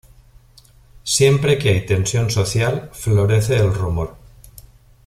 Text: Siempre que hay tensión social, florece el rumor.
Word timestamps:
Siempre 1.17 1.59
que 1.59 1.69
hay 1.69 1.85
tensión 1.85 2.31
social, 2.31 2.89
florece 2.91 3.55
el 3.57 3.71
rumor. 3.71 4.17